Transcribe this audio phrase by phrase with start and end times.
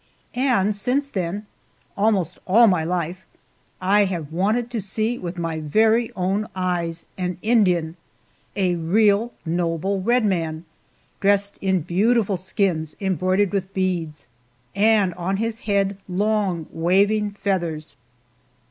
[0.33, 1.45] And since then
[1.95, 3.27] almost all my life
[3.79, 7.95] I have wanted to see with my very own eyes an Indian
[8.55, 10.65] a real noble red man
[11.19, 14.25] dressed in beautiful skins embroidered with beads,
[14.75, 17.95] and on his head long, waving feathers.